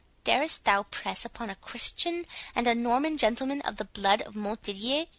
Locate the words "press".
0.89-1.25